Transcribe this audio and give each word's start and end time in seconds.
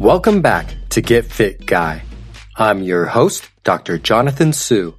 Welcome 0.00 0.42
back 0.42 0.74
to 0.90 1.00
Get 1.00 1.24
Fit 1.24 1.64
Guy. 1.66 2.02
I'm 2.56 2.82
your 2.82 3.06
host, 3.06 3.48
Dr. 3.62 3.96
Jonathan 3.96 4.52
Su. 4.52 4.96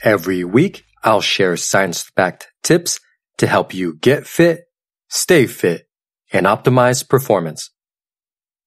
Every 0.00 0.44
week, 0.44 0.84
I'll 1.02 1.20
share 1.20 1.56
science 1.56 2.08
backed 2.14 2.46
tips 2.62 3.00
to 3.38 3.48
help 3.48 3.74
you 3.74 3.96
get 3.96 4.24
fit, 4.24 4.66
stay 5.08 5.48
fit, 5.48 5.88
and 6.32 6.46
optimize 6.46 7.06
performance. 7.06 7.70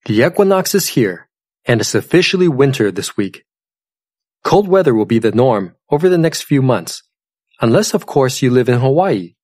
The 0.03 0.25
equinox 0.25 0.75
is 0.75 0.89
here, 0.89 1.30
and 1.64 1.80
it's 1.80 1.95
officially 1.95 2.50
winter 2.50 2.92
this 2.92 3.16
week. 3.16 3.45
Cold 4.44 4.67
weather 4.67 4.94
will 4.94 5.06
be 5.06 5.19
the 5.19 5.31
norm 5.31 5.75
over 5.90 6.09
the 6.09 6.17
next 6.17 6.42
few 6.42 6.62
months, 6.62 7.02
unless 7.62 7.94
of 7.94 8.06
course 8.06 8.42
you 8.42 8.52
live 8.52 8.67
in 8.67 8.80
Hawaii. 8.80 9.36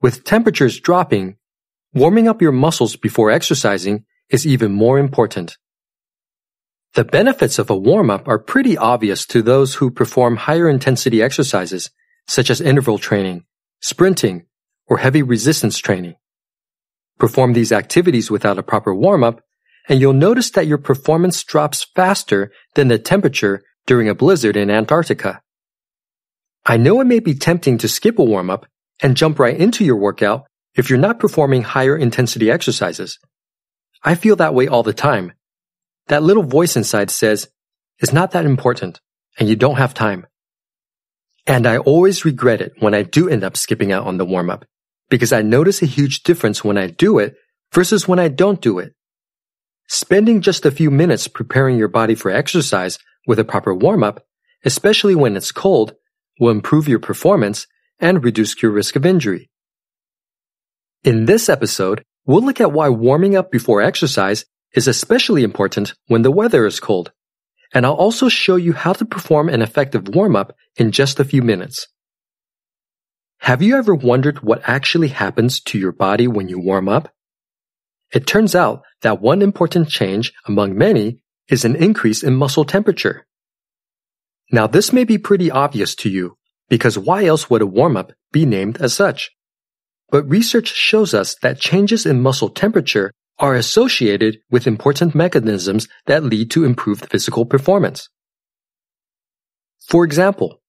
With 0.00 0.24
temperatures 0.24 0.80
dropping, 0.80 1.36
warming 1.92 2.28
up 2.28 2.40
your 2.40 2.52
muscles 2.52 2.96
before 2.96 3.30
exercising 3.30 4.06
is 4.30 4.46
even 4.46 4.72
more 4.72 4.98
important. 4.98 5.56
The 6.94 7.04
benefits 7.04 7.58
of 7.58 7.70
a 7.70 7.76
warm-up 7.76 8.26
are 8.26 8.38
pretty 8.38 8.76
obvious 8.76 9.26
to 9.26 9.42
those 9.42 9.76
who 9.76 9.90
perform 9.90 10.36
higher 10.36 10.68
intensity 10.68 11.22
exercises, 11.22 11.90
such 12.26 12.50
as 12.50 12.60
interval 12.60 12.98
training, 12.98 13.44
sprinting, 13.80 14.46
or 14.86 14.98
heavy 14.98 15.22
resistance 15.22 15.78
training. 15.78 16.14
Perform 17.18 17.52
these 17.52 17.72
activities 17.72 18.30
without 18.30 18.58
a 18.58 18.62
proper 18.62 18.94
warm-up, 18.94 19.42
and 19.88 20.00
you'll 20.00 20.12
notice 20.12 20.50
that 20.50 20.66
your 20.66 20.78
performance 20.78 21.42
drops 21.44 21.86
faster 21.94 22.52
than 22.74 22.88
the 22.88 22.98
temperature 22.98 23.62
during 23.86 24.08
a 24.08 24.14
blizzard 24.14 24.56
in 24.56 24.70
Antarctica. 24.70 25.40
I 26.66 26.76
know 26.76 27.00
it 27.00 27.06
may 27.06 27.20
be 27.20 27.34
tempting 27.34 27.78
to 27.78 27.88
skip 27.88 28.18
a 28.18 28.24
warm-up 28.24 28.66
and 29.00 29.16
jump 29.16 29.38
right 29.38 29.56
into 29.56 29.84
your 29.84 29.96
workout 29.96 30.46
if 30.74 30.90
you're 30.90 30.98
not 30.98 31.18
performing 31.18 31.62
higher 31.62 31.96
intensity 31.96 32.50
exercises. 32.50 33.18
I 34.02 34.14
feel 34.14 34.36
that 34.36 34.54
way 34.54 34.68
all 34.68 34.82
the 34.82 34.92
time. 34.92 35.32
That 36.06 36.22
little 36.22 36.42
voice 36.42 36.76
inside 36.76 37.10
says, 37.10 37.48
it's 37.98 38.12
not 38.12 38.30
that 38.30 38.44
important, 38.44 39.00
and 39.38 39.48
you 39.48 39.56
don't 39.56 39.76
have 39.76 39.92
time. 39.92 40.26
And 41.46 41.66
I 41.66 41.78
always 41.78 42.24
regret 42.24 42.60
it 42.60 42.74
when 42.78 42.94
I 42.94 43.02
do 43.02 43.28
end 43.28 43.42
up 43.42 43.56
skipping 43.56 43.90
out 43.90 44.06
on 44.06 44.18
the 44.18 44.24
warm 44.24 44.50
up, 44.50 44.64
because 45.08 45.32
I 45.32 45.42
notice 45.42 45.82
a 45.82 45.86
huge 45.86 46.22
difference 46.22 46.62
when 46.62 46.78
I 46.78 46.88
do 46.88 47.18
it 47.18 47.36
versus 47.72 48.06
when 48.06 48.18
I 48.18 48.28
don't 48.28 48.60
do 48.60 48.78
it. 48.78 48.94
Spending 49.88 50.42
just 50.42 50.66
a 50.66 50.70
few 50.70 50.90
minutes 50.90 51.28
preparing 51.28 51.78
your 51.78 51.88
body 51.88 52.14
for 52.14 52.30
exercise 52.30 52.98
with 53.26 53.38
a 53.38 53.44
proper 53.44 53.74
warm 53.74 54.04
up, 54.04 54.24
especially 54.64 55.14
when 55.14 55.36
it's 55.36 55.50
cold, 55.52 55.94
will 56.38 56.50
improve 56.50 56.86
your 56.86 56.98
performance 56.98 57.66
and 57.98 58.22
reduce 58.22 58.62
your 58.62 58.70
risk 58.70 58.96
of 58.96 59.06
injury. 59.06 59.50
In 61.04 61.24
this 61.24 61.48
episode, 61.48 62.04
We'll 62.28 62.42
look 62.42 62.60
at 62.60 62.72
why 62.72 62.90
warming 62.90 63.36
up 63.36 63.50
before 63.50 63.80
exercise 63.80 64.44
is 64.74 64.86
especially 64.86 65.42
important 65.42 65.94
when 66.08 66.20
the 66.20 66.30
weather 66.30 66.66
is 66.66 66.78
cold. 66.78 67.10
And 67.72 67.86
I'll 67.86 67.94
also 67.94 68.28
show 68.28 68.56
you 68.56 68.74
how 68.74 68.92
to 68.92 69.06
perform 69.06 69.48
an 69.48 69.62
effective 69.62 70.08
warm 70.08 70.36
up 70.36 70.54
in 70.76 70.92
just 70.92 71.18
a 71.18 71.24
few 71.24 71.40
minutes. 71.40 71.88
Have 73.38 73.62
you 73.62 73.78
ever 73.78 73.94
wondered 73.94 74.42
what 74.42 74.60
actually 74.66 75.08
happens 75.08 75.58
to 75.60 75.78
your 75.78 75.92
body 75.92 76.28
when 76.28 76.50
you 76.50 76.60
warm 76.60 76.86
up? 76.86 77.14
It 78.12 78.26
turns 78.26 78.54
out 78.54 78.82
that 79.00 79.22
one 79.22 79.40
important 79.40 79.88
change 79.88 80.34
among 80.46 80.76
many 80.76 81.20
is 81.48 81.64
an 81.64 81.76
increase 81.76 82.22
in 82.22 82.36
muscle 82.36 82.66
temperature. 82.66 83.26
Now 84.52 84.66
this 84.66 84.92
may 84.92 85.04
be 85.04 85.16
pretty 85.16 85.50
obvious 85.50 85.94
to 85.94 86.10
you 86.10 86.36
because 86.68 86.98
why 86.98 87.24
else 87.24 87.48
would 87.48 87.62
a 87.62 87.66
warm 87.66 87.96
up 87.96 88.12
be 88.32 88.44
named 88.44 88.76
as 88.82 88.92
such? 88.92 89.30
But 90.10 90.28
research 90.28 90.68
shows 90.68 91.12
us 91.14 91.34
that 91.42 91.60
changes 91.60 92.06
in 92.06 92.22
muscle 92.22 92.48
temperature 92.48 93.12
are 93.38 93.54
associated 93.54 94.38
with 94.50 94.66
important 94.66 95.14
mechanisms 95.14 95.86
that 96.06 96.24
lead 96.24 96.50
to 96.52 96.64
improved 96.64 97.10
physical 97.10 97.46
performance. 97.46 98.08
For 99.86 100.04
example, 100.04 100.60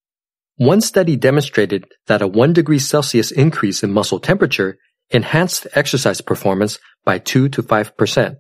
one 0.58 0.82
study 0.82 1.16
demonstrated 1.16 1.86
that 2.08 2.22
a 2.22 2.28
1 2.28 2.54
degree 2.54 2.80
Celsius 2.80 3.32
increase 3.32 3.82
in 3.82 3.94
muscle 3.94 4.20
temperature 4.20 4.78
enhanced 5.10 5.68
exercise 5.74 6.22
performance 6.22 6.78
by 7.06 7.18
2 7.18 7.50
to 7.50 7.64
5%. 7.64 8.36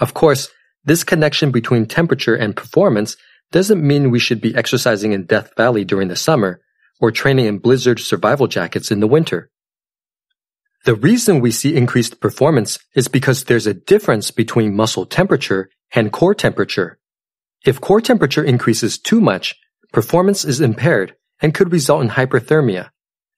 Of 0.00 0.14
course, 0.14 0.48
this 0.84 1.04
connection 1.04 1.50
between 1.50 1.86
temperature 1.86 2.34
and 2.34 2.56
performance 2.56 3.16
doesn't 3.50 3.86
mean 3.86 4.10
we 4.10 4.20
should 4.20 4.40
be 4.40 4.54
exercising 4.54 5.12
in 5.12 5.26
Death 5.26 5.50
Valley 5.56 5.84
during 5.84 6.08
the 6.08 6.16
summer 6.16 6.60
or 7.00 7.10
training 7.10 7.46
in 7.46 7.58
blizzard 7.58 7.98
survival 7.98 8.46
jackets 8.46 8.90
in 8.90 9.00
the 9.00 9.06
winter. 9.06 9.50
The 10.84 10.94
reason 10.94 11.40
we 11.40 11.50
see 11.50 11.76
increased 11.76 12.20
performance 12.20 12.78
is 12.94 13.08
because 13.08 13.44
there's 13.44 13.66
a 13.66 13.74
difference 13.74 14.30
between 14.30 14.76
muscle 14.76 15.06
temperature 15.06 15.70
and 15.94 16.12
core 16.12 16.34
temperature. 16.34 16.98
If 17.64 17.80
core 17.80 18.00
temperature 18.00 18.44
increases 18.44 18.98
too 18.98 19.20
much, 19.20 19.56
performance 19.92 20.44
is 20.44 20.60
impaired 20.60 21.16
and 21.40 21.54
could 21.54 21.72
result 21.72 22.02
in 22.02 22.10
hyperthermia, 22.10 22.90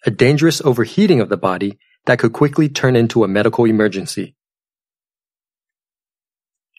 a 0.05 0.11
dangerous 0.11 0.61
overheating 0.63 1.21
of 1.21 1.29
the 1.29 1.37
body 1.37 1.79
that 2.07 2.19
could 2.19 2.33
quickly 2.33 2.69
turn 2.69 2.97
into 2.97 3.25
a 3.25 3.29
medical 3.29 3.65
emergency. 3.65 4.35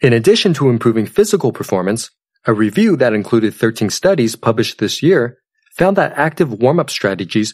In 0.02 0.14
addition 0.14 0.54
to 0.56 0.70
improving 0.70 1.06
physical 1.06 1.52
performance, 1.52 2.10
a 2.46 2.54
review 2.54 2.96
that 2.98 3.14
included 3.14 3.54
13 3.54 3.90
studies 3.90 4.36
published 4.36 4.80
this 4.80 5.04
year 5.04 5.38
found 5.78 5.96
that 5.98 6.14
active 6.18 6.52
warm-up 6.52 6.90
strategies 6.90 7.54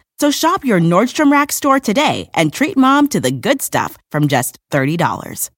So 0.21 0.29
shop 0.29 0.63
your 0.63 0.79
Nordstrom 0.79 1.31
Rack 1.31 1.51
store 1.51 1.79
today 1.79 2.29
and 2.35 2.53
treat 2.53 2.77
mom 2.77 3.07
to 3.07 3.19
the 3.19 3.31
good 3.31 3.59
stuff 3.59 3.97
from 4.11 4.27
just 4.27 4.59
$30. 4.69 5.49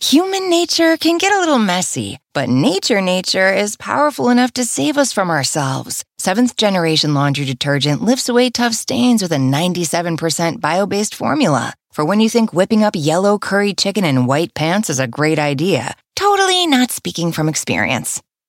Human 0.00 0.50
nature 0.50 0.96
can 0.96 1.18
get 1.18 1.32
a 1.32 1.38
little 1.38 1.60
messy, 1.60 2.18
but 2.34 2.48
nature 2.48 3.00
nature 3.00 3.54
is 3.54 3.76
powerful 3.76 4.30
enough 4.30 4.52
to 4.54 4.64
save 4.64 4.98
us 4.98 5.12
from 5.12 5.30
ourselves. 5.30 6.04
Seventh 6.18 6.56
generation 6.56 7.14
laundry 7.14 7.44
detergent 7.44 8.02
lifts 8.02 8.28
away 8.28 8.50
tough 8.50 8.74
stains 8.74 9.22
with 9.22 9.30
a 9.30 9.36
97% 9.36 10.60
bio 10.60 10.86
based 10.86 11.14
formula. 11.14 11.74
For 11.92 12.04
when 12.04 12.18
you 12.18 12.28
think 12.28 12.52
whipping 12.52 12.82
up 12.82 12.94
yellow 12.96 13.38
curry 13.38 13.72
chicken 13.72 14.04
in 14.04 14.26
white 14.26 14.52
pants 14.54 14.90
is 14.90 14.98
a 14.98 15.06
great 15.06 15.38
idea, 15.38 15.94
totally 16.16 16.66
not 16.66 16.90
speaking 16.90 17.30
from 17.30 17.48
experience. 17.48 18.20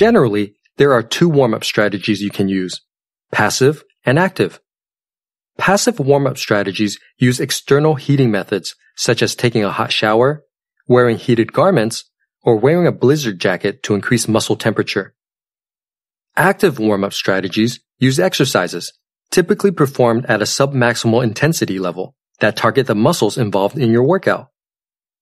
Generally, 0.00 0.54
there 0.78 0.94
are 0.94 1.02
two 1.02 1.28
warm-up 1.28 1.62
strategies 1.62 2.22
you 2.22 2.30
can 2.30 2.48
use, 2.48 2.80
passive 3.32 3.84
and 4.02 4.18
active. 4.18 4.58
Passive 5.58 6.00
warm-up 6.00 6.38
strategies 6.38 6.98
use 7.18 7.38
external 7.38 7.96
heating 7.96 8.30
methods 8.30 8.74
such 8.96 9.20
as 9.20 9.34
taking 9.34 9.62
a 9.62 9.70
hot 9.70 9.92
shower, 9.92 10.42
wearing 10.88 11.18
heated 11.18 11.52
garments, 11.52 12.04
or 12.40 12.56
wearing 12.56 12.86
a 12.86 12.92
blizzard 12.92 13.38
jacket 13.38 13.82
to 13.82 13.94
increase 13.94 14.26
muscle 14.26 14.56
temperature. 14.56 15.14
Active 16.34 16.78
warm-up 16.78 17.12
strategies 17.12 17.80
use 17.98 18.18
exercises, 18.18 18.94
typically 19.30 19.70
performed 19.70 20.24
at 20.24 20.40
a 20.40 20.46
submaximal 20.46 21.22
intensity 21.22 21.78
level, 21.78 22.14
that 22.38 22.56
target 22.56 22.86
the 22.86 22.94
muscles 22.94 23.36
involved 23.36 23.76
in 23.76 23.90
your 23.90 24.04
workout. 24.04 24.48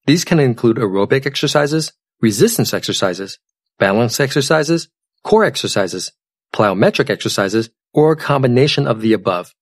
These 0.05 0.23
can 0.23 0.39
include 0.39 0.77
aerobic 0.77 1.25
exercises, 1.25 1.91
resistance 2.21 2.73
exercises, 2.73 3.39
balance 3.79 4.19
exercises, 4.19 4.89
core 5.23 5.43
exercises, 5.43 6.11
plyometric 6.53 7.09
exercises, 7.09 7.69
or 7.93 8.11
a 8.11 8.15
combination 8.15 8.87
of 8.87 9.01
the 9.01 9.13
above. 9.13 9.53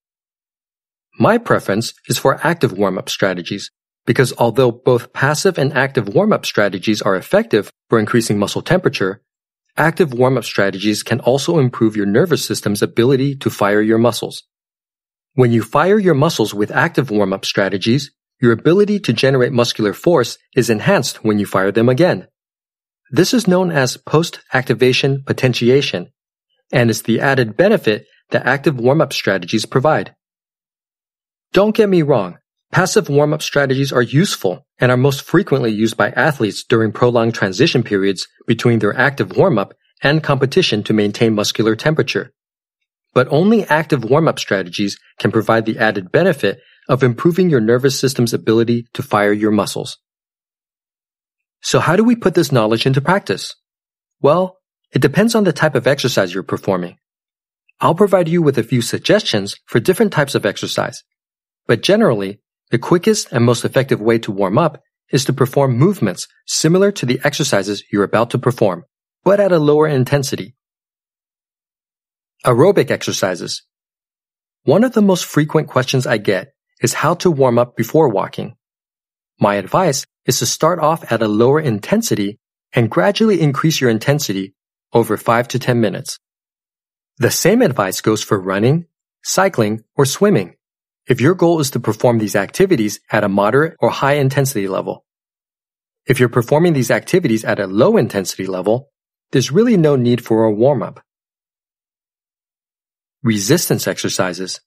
My 1.20 1.38
preference 1.38 1.94
is 2.08 2.18
for 2.18 2.40
active 2.46 2.72
warm-up 2.74 3.10
strategies 3.10 3.72
because 4.06 4.34
although 4.38 4.72
both 4.72 5.14
passive 5.14 5.58
and 5.58 5.74
active 5.74 6.08
warm-up 6.08 6.46
strategies 6.46 7.02
are 7.02 7.16
effective 7.16 7.72
for 7.90 8.00
increasing 8.00 8.40
muscle 8.40 8.62
temperature, 8.62 9.22
active 9.76 10.14
warm-up 10.14 10.46
strategies 10.46 11.04
can 11.04 11.20
also 11.20 11.60
improve 11.60 11.96
your 11.96 12.06
nervous 12.06 12.44
system's 12.44 12.82
ability 12.82 13.36
to 13.36 13.50
fire 13.50 13.82
your 13.82 13.98
muscles. 13.98 14.44
When 15.34 15.52
you 15.52 15.62
fire 15.62 16.00
your 16.00 16.16
muscles 16.16 16.54
with 16.54 16.72
active 16.72 17.12
warm-up 17.12 17.46
strategies, 17.46 18.12
your 18.40 18.54
ability 18.54 19.00
to 19.02 19.14
generate 19.14 19.52
muscular 19.52 19.94
force 19.94 20.38
is 20.56 20.70
enhanced 20.70 21.24
when 21.24 21.38
you 21.38 21.46
fire 21.46 21.72
them 21.72 21.90
again. 21.90 22.28
This 23.10 23.34
is 23.34 23.48
known 23.48 23.72
as 23.72 23.98
post-activation 23.98 25.24
potentiation 25.26 26.12
and 26.72 26.90
is 26.90 27.04
the 27.04 27.22
added 27.22 27.56
benefit 27.56 28.06
that 28.32 28.46
active 28.46 28.78
warm-up 28.78 29.14
strategies 29.14 29.66
provide. 29.66 30.14
Don't 31.54 31.76
get 31.76 31.88
me 31.88 32.02
wrong, 32.02 32.38
passive 32.72 33.08
warm-up 33.08 33.42
strategies 33.42 33.94
are 33.94 34.02
useful 34.02 34.66
and 34.80 34.92
are 34.92 34.98
most 34.98 35.22
frequently 35.22 35.72
used 35.72 35.96
by 35.96 36.10
athletes 36.12 36.64
during 36.64 36.92
prolonged 36.92 37.34
transition 37.34 37.82
periods 37.84 38.28
between 38.46 38.80
their 38.80 38.98
active 38.98 39.38
warm-up 39.38 39.74
and 40.04 40.22
competition 40.22 40.84
to 40.84 40.94
maintain 40.94 41.34
muscular 41.34 41.76
temperature. 41.76 42.34
But 43.14 43.30
only 43.32 43.64
active 43.66 44.04
warm-up 44.04 44.38
strategies 44.38 45.00
can 45.18 45.32
provide 45.32 45.66
the 45.66 45.78
added 45.80 46.12
benefit 46.12 46.60
of 46.90 47.04
improving 47.04 47.50
your 47.50 47.62
nervous 47.62 47.98
system's 47.98 48.34
ability 48.34 48.88
to 48.94 49.02
fire 49.02 49.34
your 49.34 49.52
muscles. 49.52 49.98
So 51.62 51.80
how 51.80 51.96
do 51.96 52.04
we 52.04 52.16
put 52.16 52.34
this 52.34 52.52
knowledge 52.52 52.86
into 52.86 53.02
practice? 53.02 53.56
Well, 54.22 54.58
it 54.92 55.02
depends 55.02 55.36
on 55.36 55.44
the 55.44 55.54
type 55.54 55.76
of 55.76 55.88
exercise 55.88 56.34
you're 56.34 56.44
performing. 56.44 56.98
I'll 57.80 57.96
provide 57.96 58.28
you 58.28 58.42
with 58.42 58.58
a 58.58 58.64
few 58.64 58.82
suggestions 58.82 59.56
for 59.66 59.80
different 59.80 60.14
types 60.14 60.34
of 60.34 60.46
exercise. 60.46 61.04
But 61.68 61.84
generally, 61.84 62.40
the 62.72 62.80
quickest 62.80 63.32
and 63.32 63.44
most 63.44 63.66
effective 63.66 64.02
way 64.02 64.18
to 64.20 64.32
warm 64.32 64.58
up 64.58 64.82
is 65.12 65.26
to 65.26 65.34
perform 65.34 65.78
movements 65.78 66.28
similar 66.46 66.92
to 66.92 67.06
the 67.06 67.20
exercises 67.24 67.84
you're 67.92 68.04
about 68.04 68.32
to 68.32 68.38
perform, 68.38 68.84
but 69.24 69.40
at 69.40 69.52
a 69.52 69.60
lower 69.60 69.88
intensity. 69.88 70.56
Aerobic 72.46 72.92
exercises. 72.92 73.64
One 74.64 74.84
of 74.84 74.94
the 74.94 75.02
most 75.02 75.26
frequent 75.26 75.68
questions 75.68 76.08
I 76.08 76.18
get 76.18 76.54
is 76.82 76.94
how 76.94 77.14
to 77.16 77.32
warm 77.32 77.58
up 77.58 77.76
before 77.76 78.10
walking. 78.10 78.56
My 79.40 79.56
advice 79.56 80.06
is 80.28 80.40
to 80.40 80.46
start 80.46 80.80
off 80.80 81.12
at 81.12 81.22
a 81.22 81.28
lower 81.28 81.60
intensity 81.60 82.38
and 82.74 82.92
gradually 82.92 83.42
increase 83.42 83.82
your 83.82 83.90
intensity 83.90 84.54
over 84.94 85.18
5 85.18 85.48
to 85.48 85.60
10 85.60 85.82
minutes. 85.82 86.20
The 87.18 87.32
same 87.32 87.62
advice 87.62 88.02
goes 88.02 88.24
for 88.24 88.40
running, 88.40 88.86
cycling, 89.24 89.84
or 89.96 90.06
swimming 90.06 90.58
if 91.08 91.22
your 91.22 91.34
goal 91.34 91.60
is 91.60 91.72
to 91.72 91.80
perform 91.80 92.20
these 92.20 92.36
activities 92.36 93.00
at 93.12 93.24
a 93.24 93.30
moderate 93.30 93.76
or 93.80 93.90
high 93.90 94.16
intensity 94.16 94.68
level. 94.68 95.06
If 96.06 96.20
you're 96.20 96.30
performing 96.30 96.74
these 96.74 96.92
activities 96.92 97.46
at 97.46 97.60
a 97.60 97.68
low 97.68 97.98
intensity 97.98 98.46
level, 98.46 98.90
there's 99.32 99.52
really 99.52 99.78
no 99.78 99.96
need 99.96 100.24
for 100.24 100.44
a 100.44 100.52
warm 100.52 100.84
up. 100.84 101.02
Resistance 103.24 103.88
exercises. 103.88 104.60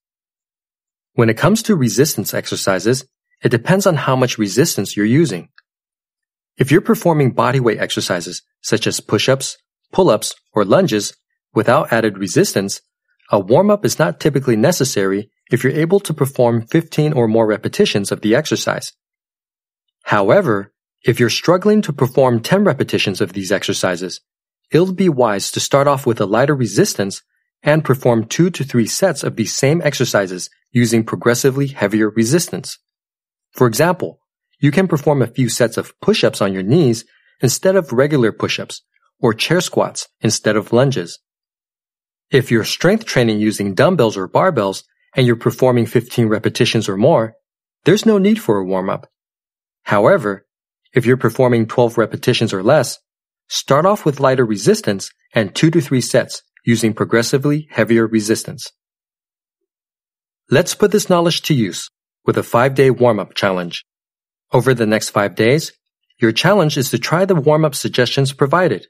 When 1.15 1.31
it 1.31 1.37
comes 1.37 1.63
to 1.65 1.77
resistance 1.77 2.35
exercises, 2.35 3.05
it 3.43 3.49
depends 3.49 3.87
on 3.87 3.97
how 3.97 4.17
much 4.17 4.39
resistance 4.39 4.97
you're 4.97 5.07
using. 5.07 5.49
If 6.59 6.71
you're 6.71 6.81
performing 6.81 7.35
bodyweight 7.35 7.81
exercises 7.81 8.43
such 8.61 8.87
as 8.87 9.01
push-ups, 9.01 9.57
pull-ups, 9.93 10.35
or 10.53 10.65
lunges 10.65 11.15
without 11.55 11.93
added 11.93 12.19
resistance, 12.19 12.81
a 13.31 13.39
warm-up 13.39 13.85
is 13.85 13.99
not 13.99 14.21
typically 14.21 14.57
necessary 14.57 15.31
if 15.51 15.65
you're 15.65 15.73
able 15.73 16.01
to 16.01 16.13
perform 16.13 16.67
15 16.67 17.13
or 17.13 17.29
more 17.29 17.47
repetitions 17.47 18.13
of 18.13 18.21
the 18.21 18.35
exercise. 18.35 18.93
However, 20.05 20.73
if 21.03 21.19
you're 21.19 21.31
struggling 21.31 21.81
to 21.83 21.93
perform 21.93 22.41
10 22.41 22.65
repetitions 22.65 23.21
of 23.21 23.33
these 23.33 23.51
exercises, 23.51 24.21
it'll 24.71 24.93
be 24.93 25.09
wise 25.09 25.51
to 25.53 25.61
start 25.61 25.87
off 25.87 26.07
with 26.07 26.21
a 26.21 26.27
lighter 26.27 26.55
resistance 26.55 27.23
and 27.63 27.85
perform 27.85 28.25
two 28.25 28.51
to 28.51 28.65
three 28.65 28.87
sets 28.87 29.23
of 29.23 29.37
these 29.37 29.55
same 29.55 29.81
exercises 29.83 30.51
using 30.73 31.05
progressively 31.05 31.69
heavier 31.69 32.11
resistance. 32.11 32.79
For 33.53 33.67
example, 33.67 34.21
you 34.61 34.71
can 34.71 34.89
perform 34.89 35.23
a 35.23 35.27
few 35.27 35.49
sets 35.49 35.77
of 35.77 35.99
push-ups 36.01 36.41
on 36.41 36.53
your 36.53 36.63
knees 36.63 37.05
instead 37.41 37.77
of 37.77 37.93
regular 37.93 38.33
push-ups 38.33 38.83
or 39.19 39.35
chair 39.35 39.61
squats 39.61 40.09
instead 40.21 40.57
of 40.57 40.73
lunges. 40.73 41.19
If 42.31 42.51
you're 42.51 42.65
strength 42.65 43.07
training 43.07 43.41
using 43.41 43.75
dumbbells 43.75 44.17
or 44.17 44.29
barbells 44.29 44.85
and 45.17 45.27
you're 45.27 45.37
performing 45.37 45.87
15 45.87 46.29
repetitions 46.29 46.89
or 46.89 46.97
more, 46.97 47.35
there's 47.85 48.07
no 48.07 48.19
need 48.19 48.41
for 48.41 48.59
a 48.59 48.65
warm-up. 48.65 49.09
However, 49.85 50.47
if 50.93 51.07
you're 51.07 51.17
performing 51.17 51.67
12 51.67 51.99
repetitions 51.99 52.53
or 52.53 52.63
less, 52.63 52.99
start 53.49 53.87
off 53.87 54.05
with 54.05 54.21
lighter 54.21 54.45
resistance 54.45 55.11
and 55.35 55.55
2 55.55 55.71
to 55.71 55.81
3 55.81 56.01
sets 56.01 56.43
using 56.65 56.93
progressively 56.93 57.67
heavier 57.71 58.07
resistance. 58.07 58.71
Let's 60.51 60.75
put 60.75 60.93
this 60.93 61.09
knowledge 61.09 61.43
to 61.43 61.55
use 61.55 61.91
with 62.25 62.39
a 62.39 62.43
5-day 62.43 62.91
warm-up 62.91 63.35
challenge. 63.35 63.85
Over 64.53 64.75
the 64.75 64.87
next 64.87 65.11
5 65.11 65.35
days, 65.35 65.73
your 66.19 66.33
challenge 66.33 66.77
is 66.77 66.91
to 66.91 66.99
try 66.99 67.25
the 67.25 67.35
warm-up 67.35 67.75
suggestions 67.75 68.33
provided. 68.33 68.87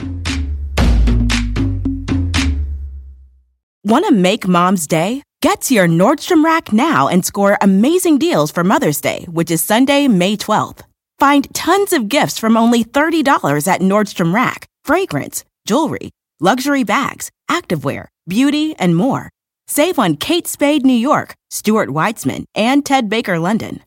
Want 3.85 4.07
to 4.07 4.13
make 4.13 4.47
mom's 4.47 4.87
day? 4.87 5.23
Get 5.41 5.61
to 5.63 5.75
your 5.75 5.87
Nordstrom 5.87 6.45
Rack 6.45 6.73
now 6.73 7.09
and 7.09 7.25
score 7.25 7.57
amazing 7.61 8.19
deals 8.19 8.51
for 8.51 8.65
Mother's 8.65 9.01
Day, 9.01 9.25
which 9.31 9.51
is 9.51 9.63
Sunday, 9.63 10.09
May 10.09 10.37
12th. 10.37 10.81
Find 11.19 11.53
tons 11.55 11.93
of 11.93 12.09
gifts 12.09 12.39
from 12.39 12.57
only 12.57 12.85
$30 12.85 13.69
at 13.69 13.81
Nordstrom 13.81 14.35
Rack 14.35 14.67
fragrance, 14.85 15.45
jewelry, 15.67 16.11
luxury 16.41 16.85
bags, 16.85 17.31
activewear, 17.51 18.07
beauty, 18.29 18.75
and 18.79 18.95
more. 18.95 19.31
Save 19.67 19.99
on 19.99 20.17
Kate 20.17 20.47
Spade 20.47 20.85
New 20.85 20.93
York, 20.93 21.35
Stuart 21.51 21.89
Weitzman, 21.89 22.45
and 22.55 22.85
Ted 22.85 23.09
Baker 23.09 23.39
London. 23.39 23.81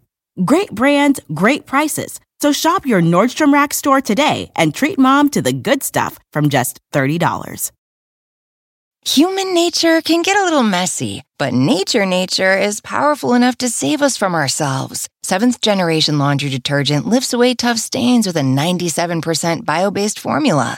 Great 0.44 0.72
brands, 0.72 1.20
great 1.34 1.66
prices. 1.66 2.20
So 2.42 2.52
shop 2.52 2.86
your 2.86 3.02
Nordstrom 3.02 3.54
Rack 3.54 3.74
store 3.74 4.02
today 4.02 4.52
and 4.56 4.74
treat 4.74 4.98
mom 4.98 5.30
to 5.30 5.42
the 5.42 5.54
good 5.54 5.84
stuff 5.84 6.18
from 6.34 6.50
just 6.50 6.80
$30. 6.92 7.72
Human 9.06 9.56
nature 9.56 10.00
can 10.02 10.22
get 10.22 10.38
a 10.38 10.44
little 10.44 10.62
messy, 10.62 11.24
but 11.40 11.54
nature 11.54 12.06
nature 12.06 12.56
is 12.56 12.82
powerful 12.82 13.34
enough 13.34 13.58
to 13.58 13.68
save 13.68 14.04
us 14.04 14.16
from 14.16 14.36
ourselves. 14.36 15.08
Seventh 15.24 15.60
generation 15.60 16.20
laundry 16.20 16.50
detergent 16.50 17.08
lifts 17.08 17.34
away 17.34 17.56
tough 17.56 17.80
stains 17.80 18.28
with 18.28 18.38
a 18.38 18.42
97% 18.42 19.66
bio 19.66 19.90
based 19.90 20.20
formula. 20.20 20.78